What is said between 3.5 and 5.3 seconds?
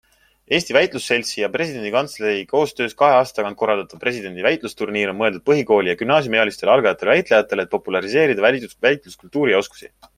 korraldatav presidendi väitlusturniir on